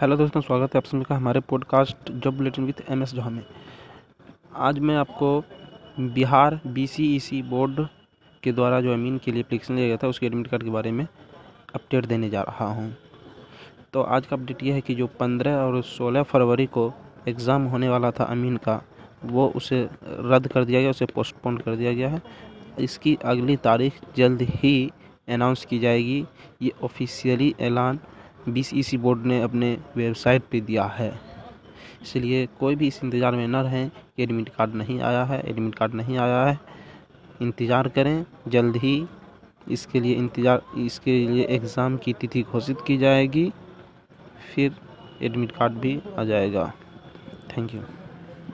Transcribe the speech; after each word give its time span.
Hello 0.00 0.16
दोस्तों, 0.16 0.40
स्वागत 0.40 0.74
है 0.74 0.78
आप 0.78 0.84
सभी 0.84 1.04
का 1.04 1.14
हमारे 1.14 1.40
podcast 1.40 2.10
job 2.12 2.36
bulletin 2.36 2.64
with 2.64 2.82
M 2.90 3.02
S 3.02 3.14
Jha 3.14 3.28
में। 3.30 3.42
आज 4.58 4.78
मैं 4.78 4.94
आपको 4.96 5.28
Bihar 6.14 6.58
B 6.66 6.86
C 6.86 7.04
E 7.06 7.18
C 7.18 7.40
board 7.42 7.78
के 8.42 8.52
द्वारा 8.52 8.80
जो 8.80 8.92
अमीन 8.92 9.18
के 9.18 9.32
लिए 9.32 9.40
एप्लीकेशन 9.40 9.74
लिया 9.74 9.86
गया 9.86 9.96
था, 9.96 10.08
उसके 10.08 10.26
एडमिट 10.26 10.46
कार्ड 10.46 10.62
के 10.62 10.70
बारे 10.70 10.90
में 10.92 11.06
अपडेट 11.74 12.06
देने 12.06 12.30
जा 12.30 12.42
रहा 12.42 12.66
हूँ। 12.66 12.90
तो 13.92 14.02
आज 14.02 14.26
का 14.26 14.36
अपडेट 14.36 14.62
यह 14.62 14.74
है 14.74 14.80
कि 14.80 14.94
जो 14.94 15.06
पंद्रह 15.20 15.56
और 15.56 15.80
सोलह 15.82 16.22
फरवरी 16.22 16.66
को 16.68 16.92
एग्ज़ाम 17.28 17.64
होने 17.64 17.88
वाला 17.88 18.10
था 18.10 18.24
अमीन 18.24 18.56
का, 18.56 18.80
वो 19.24 19.46
उसे 19.56 19.82
रद्द 20.04 20.48
कर 20.48 20.64
दिया 20.64 20.80
गया, 20.80 20.90
उसे 20.90 21.06
पोस्टपोन 21.06 21.56
कर 21.58 21.76
दिया 21.76 21.92
गया 21.92 22.08
है। 22.08 22.22
इसकी 22.80 23.16
अगली 23.24 23.56
तारीख 23.58 24.00
जल्द 24.16 24.42
ही 24.42 24.90
अनाउंस 25.28 25.64
की 25.64 25.78
जाएगी। 25.78 26.24
ये 26.62 26.72
ऑफिशियली 26.82 27.54
ऐलान 27.60 28.00
बी 28.48 28.62
सी 28.62 28.96
बोर्ड 28.98 29.24
ने 29.26 29.40
अपने 29.42 29.76
वेबसाइट 29.96 30.42
पे 30.50 30.60
दिया 30.60 30.84
है। 30.96 31.12
इसलिए 32.02 32.46
कोई 32.60 32.76
भी 32.76 32.86
इस 32.86 33.00
इंतज़ार 33.04 33.32
में 33.32 33.46
न 33.48 33.56
रहें 33.56 33.88
कि 33.88 34.22
एडमिट 34.22 34.48
कार्ड 34.48 34.74
नहीं 34.74 35.00
आया 35.00 35.24
है, 35.24 35.40
एडमिट 35.40 35.74
कार्ड 35.74 35.94
नहीं 35.94 36.18
आया 36.18 36.44
है। 36.44 36.58
इंतज़ार 37.42 37.88
करें, 37.88 38.24
जल्द 38.48 38.76
ही 38.76 39.06
इसके 39.70 40.00
लिए 40.00 40.14
इंतज़ार, 40.14 40.62
इसके 40.78 41.18
लिए 41.26 41.44
एग्ज़ाम 41.46 41.96
की 41.96 42.12
तिथि 42.12 42.42
घोषित 42.42 42.78
की 42.86 42.96
जाएगी, 42.98 43.50
फिर 44.54 44.76
एडमिट 45.22 45.52
कार्ड 45.52 45.72
भी 45.74 46.00
आ 46.18 46.24
जाएगा। 46.24 46.72
Thank 47.50 47.74
you. 47.74 47.80